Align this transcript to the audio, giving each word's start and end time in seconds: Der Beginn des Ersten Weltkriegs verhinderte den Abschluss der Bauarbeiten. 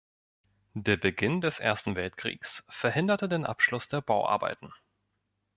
Der 0.73 0.97
Beginn 0.97 1.41
des 1.41 1.59
Ersten 1.59 1.95
Weltkriegs 1.95 2.65
verhinderte 2.69 3.29
den 3.29 3.45
Abschluss 3.45 3.87
der 3.87 4.01
Bauarbeiten. 4.01 4.73